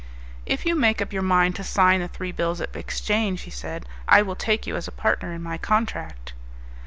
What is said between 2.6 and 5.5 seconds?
exchange," he said, "I will take you as a partner in